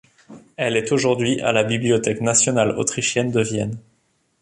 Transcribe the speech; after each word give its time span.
Elle 0.57 0.77
est 0.77 0.91
aujourd'hui 0.91 1.39
à 1.41 1.51
la 1.51 1.63
Bibliothèque 1.63 2.21
nationale 2.21 2.71
autrichienne 2.71 3.29
de 3.29 3.41
Vienne. 3.41 3.77